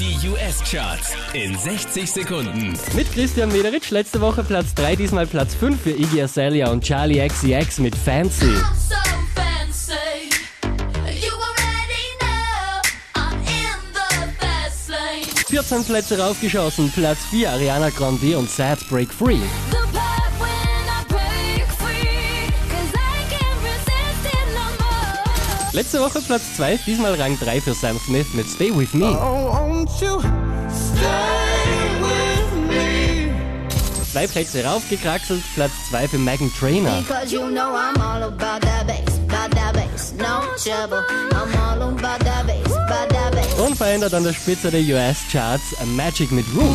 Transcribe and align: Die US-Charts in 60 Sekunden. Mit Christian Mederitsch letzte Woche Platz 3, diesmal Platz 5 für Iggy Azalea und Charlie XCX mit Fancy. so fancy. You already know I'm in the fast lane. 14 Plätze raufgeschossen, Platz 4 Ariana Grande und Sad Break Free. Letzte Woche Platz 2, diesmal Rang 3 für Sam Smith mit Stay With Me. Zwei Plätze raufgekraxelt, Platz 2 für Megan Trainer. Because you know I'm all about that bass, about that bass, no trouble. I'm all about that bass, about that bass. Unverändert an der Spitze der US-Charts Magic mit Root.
Die 0.00 0.16
US-Charts 0.30 1.12
in 1.34 1.54
60 1.58 2.10
Sekunden. 2.10 2.72
Mit 2.94 3.12
Christian 3.12 3.52
Mederitsch 3.52 3.90
letzte 3.90 4.18
Woche 4.22 4.42
Platz 4.42 4.72
3, 4.74 4.96
diesmal 4.96 5.26
Platz 5.26 5.54
5 5.54 5.78
für 5.78 5.90
Iggy 5.90 6.22
Azalea 6.22 6.70
und 6.70 6.82
Charlie 6.82 7.20
XCX 7.28 7.80
mit 7.80 7.94
Fancy. 7.94 8.46
so 8.46 8.94
fancy. 9.34 9.92
You 11.04 11.30
already 11.36 12.06
know 12.18 12.80
I'm 13.14 13.40
in 13.42 13.92
the 13.92 14.32
fast 14.38 14.88
lane. 14.88 15.26
14 15.48 15.84
Plätze 15.84 16.18
raufgeschossen, 16.18 16.90
Platz 16.92 17.18
4 17.30 17.50
Ariana 17.50 17.90
Grande 17.90 18.38
und 18.38 18.50
Sad 18.50 18.78
Break 18.88 19.12
Free. 19.12 19.36
Letzte 25.72 26.00
Woche 26.00 26.20
Platz 26.20 26.42
2, 26.56 26.80
diesmal 26.84 27.14
Rang 27.14 27.38
3 27.38 27.60
für 27.60 27.74
Sam 27.74 27.96
Smith 28.04 28.26
mit 28.34 28.48
Stay 28.48 28.76
With 28.76 28.92
Me. 28.92 29.16
Zwei 34.10 34.26
Plätze 34.26 34.64
raufgekraxelt, 34.64 35.42
Platz 35.54 35.70
2 35.90 36.08
für 36.08 36.18
Megan 36.18 36.52
Trainer. 36.58 37.02
Because 37.06 37.32
you 37.32 37.46
know 37.48 37.72
I'm 37.76 37.96
all 38.00 38.24
about 38.24 38.60
that 38.62 38.84
bass, 38.88 39.18
about 39.28 39.54
that 39.54 39.72
bass, 39.74 40.12
no 40.18 40.42
trouble. 40.56 41.04
I'm 41.30 41.56
all 41.56 41.80
about 41.82 42.18
that 42.24 42.46
bass, 42.46 42.66
about 42.66 43.08
that 43.10 43.30
bass. 43.30 43.54
Unverändert 43.60 44.12
an 44.12 44.24
der 44.24 44.32
Spitze 44.32 44.72
der 44.72 44.80
US-Charts 44.80 45.76
Magic 45.96 46.32
mit 46.32 46.46
Root. 46.56 46.74